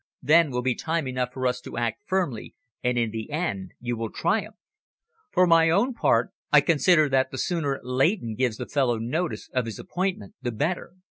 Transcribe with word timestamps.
Then 0.23 0.49
will 0.49 0.63
be 0.63 0.73
time 0.73 1.07
enough 1.07 1.31
for 1.31 1.45
us 1.45 1.61
to 1.61 1.77
act 1.77 2.01
firmly, 2.07 2.55
and, 2.83 2.97
in 2.97 3.11
the 3.11 3.29
end, 3.29 3.73
you 3.79 3.95
will 3.95 4.09
triumph. 4.09 4.55
For 5.31 5.45
my 5.45 5.69
own 5.69 5.93
part 5.93 6.31
I 6.51 6.61
consider 6.61 7.07
that 7.09 7.29
the 7.29 7.37
sooner 7.37 7.79
Leighton 7.83 8.33
gives 8.33 8.57
the 8.57 8.65
fellow 8.65 8.97
notice 8.97 9.51
of 9.53 9.65
his 9.67 9.77
appointment 9.77 10.33
the 10.41 10.51
better." 10.53 10.93